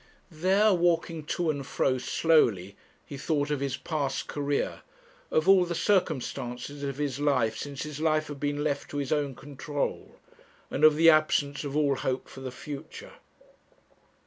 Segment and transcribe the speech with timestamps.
[0.31, 4.81] There, walking to and fro slowly, he thought of his past career,
[5.29, 9.11] of all the circumstances of his life since his life had been left to his
[9.11, 10.15] own control,
[10.71, 13.13] and of the absence of all hope for the future.